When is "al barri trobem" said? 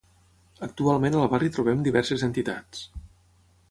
1.19-1.87